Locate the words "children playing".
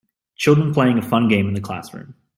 0.35-0.97